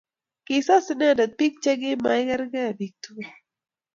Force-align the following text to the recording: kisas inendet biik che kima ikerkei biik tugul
kisas 0.45 0.85
inendet 0.93 1.31
biik 1.39 1.55
che 1.63 1.71
kima 1.81 2.11
ikerkei 2.21 2.75
biik 2.79 2.93
tugul 3.03 3.29